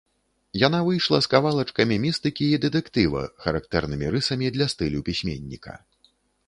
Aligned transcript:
Яна 0.67 0.79
выйшла 0.87 1.19
з 1.25 1.29
кавалачкамі 1.33 1.97
містыкі 2.07 2.45
і 2.55 2.61
дэтэктыва, 2.65 3.21
характэрнымі 3.47 4.11
рысамі 4.17 4.55
для 4.59 4.67
стылю 4.77 4.99
пісьменніка. 5.13 5.73